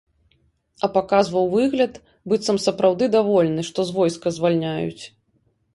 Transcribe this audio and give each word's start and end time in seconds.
А 0.87 0.89
паказваў 0.95 1.45
выгляд, 1.55 1.93
быццам 2.33 2.57
сапраўды 2.67 3.05
давольны, 3.19 3.61
што 3.73 3.79
з 3.93 3.99
войска 4.01 4.27
звальняюць. 4.41 5.03